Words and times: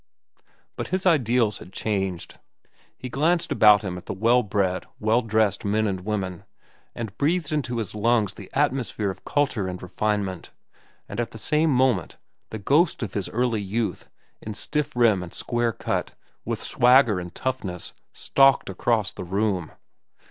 But 0.77 0.87
his 0.87 1.05
ideals 1.05 1.59
had 1.59 1.71
changed. 1.71 2.39
He 2.97 3.07
glanced 3.07 3.51
about 3.51 3.83
him 3.83 3.99
at 3.99 4.07
the 4.07 4.15
well 4.15 4.41
bred, 4.41 4.87
well 4.99 5.21
dressed 5.21 5.63
men 5.63 5.85
and 5.85 6.01
women, 6.01 6.43
and 6.95 7.15
breathed 7.19 7.51
into 7.51 7.77
his 7.77 7.93
lungs 7.93 8.33
the 8.33 8.49
atmosphere 8.53 9.11
of 9.11 9.23
culture 9.25 9.67
and 9.67 9.79
refinement, 9.79 10.53
and 11.07 11.19
at 11.19 11.29
the 11.29 11.37
same 11.37 11.69
moment 11.69 12.17
the 12.49 12.57
ghost 12.57 13.03
of 13.03 13.13
his 13.13 13.29
early 13.29 13.61
youth, 13.61 14.09
in 14.41 14.55
stiff 14.55 14.95
rim 14.95 15.21
and 15.21 15.35
square 15.35 15.71
cut, 15.71 16.15
with 16.45 16.63
swagger 16.63 17.19
and 17.19 17.35
toughness, 17.35 17.93
stalked 18.11 18.71
across 18.71 19.11
the 19.11 19.23
room. 19.23 19.71